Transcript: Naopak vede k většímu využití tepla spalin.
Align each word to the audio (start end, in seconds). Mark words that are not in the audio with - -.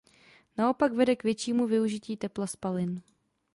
Naopak 0.57 0.93
vede 0.93 1.15
k 1.15 1.23
většímu 1.23 1.67
využití 1.67 2.17
tepla 2.17 2.47
spalin. 2.47 3.01